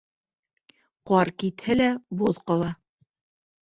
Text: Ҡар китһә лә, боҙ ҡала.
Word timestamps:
Ҡар 1.13 1.33
китһә 1.45 1.79
лә, 1.79 1.93
боҙ 2.25 2.45
ҡала. 2.51 2.75